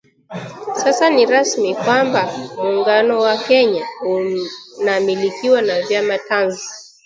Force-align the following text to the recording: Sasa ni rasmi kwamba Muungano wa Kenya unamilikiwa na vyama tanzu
Sasa 0.81 1.09
ni 1.09 1.25
rasmi 1.25 1.75
kwamba 1.75 2.31
Muungano 2.57 3.19
wa 3.19 3.37
Kenya 3.37 3.85
unamilikiwa 4.81 5.61
na 5.61 5.81
vyama 5.81 6.17
tanzu 6.17 6.61